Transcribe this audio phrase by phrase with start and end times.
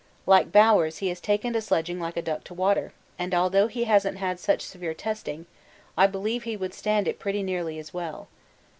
[0.25, 3.83] Like Bowers he has taken to sledging like a duck to water, and although he
[3.83, 5.45] hasn't had such severe testing,
[5.95, 8.27] I believe he would stand it pretty nearly as well.